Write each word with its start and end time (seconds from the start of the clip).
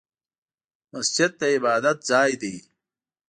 مسجد 0.93 1.31
د 1.39 1.41
عبادت 1.55 1.97
ځای 2.09 2.31
دی 2.41 2.55